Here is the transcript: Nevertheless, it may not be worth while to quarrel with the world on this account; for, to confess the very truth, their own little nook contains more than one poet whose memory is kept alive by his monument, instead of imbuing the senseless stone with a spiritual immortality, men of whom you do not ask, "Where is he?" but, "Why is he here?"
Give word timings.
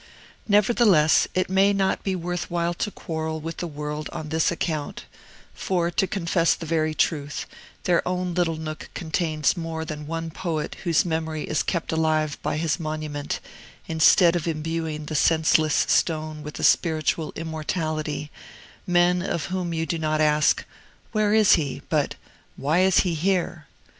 Nevertheless, 0.47 1.27
it 1.35 1.47
may 1.47 1.73
not 1.73 2.01
be 2.03 2.15
worth 2.15 2.49
while 2.49 2.73
to 2.73 2.89
quarrel 2.89 3.39
with 3.39 3.57
the 3.57 3.67
world 3.67 4.09
on 4.11 4.29
this 4.29 4.49
account; 4.51 5.05
for, 5.53 5.91
to 5.91 6.07
confess 6.07 6.55
the 6.55 6.65
very 6.65 6.95
truth, 6.95 7.45
their 7.83 8.01
own 8.07 8.33
little 8.33 8.55
nook 8.55 8.89
contains 8.95 9.55
more 9.55 9.85
than 9.85 10.07
one 10.07 10.31
poet 10.31 10.75
whose 10.83 11.05
memory 11.05 11.43
is 11.43 11.61
kept 11.61 11.91
alive 11.91 12.39
by 12.41 12.57
his 12.57 12.79
monument, 12.79 13.39
instead 13.87 14.35
of 14.35 14.47
imbuing 14.47 15.05
the 15.05 15.13
senseless 15.13 15.85
stone 15.87 16.41
with 16.41 16.57
a 16.59 16.63
spiritual 16.63 17.31
immortality, 17.35 18.31
men 18.87 19.21
of 19.21 19.45
whom 19.53 19.71
you 19.71 19.85
do 19.85 19.99
not 19.99 20.19
ask, 20.19 20.65
"Where 21.11 21.31
is 21.31 21.53
he?" 21.53 21.83
but, 21.89 22.15
"Why 22.55 22.79
is 22.79 23.01
he 23.01 23.13
here?" 23.13 23.67